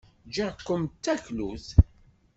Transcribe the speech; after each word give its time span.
Ggiɣ-kem 0.27 0.83
d 0.91 0.93
taklut. 1.03 1.67